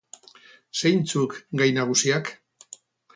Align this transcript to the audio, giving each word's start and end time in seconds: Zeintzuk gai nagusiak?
Zeintzuk 0.79 1.35
gai 1.61 1.67
nagusiak? 1.75 2.33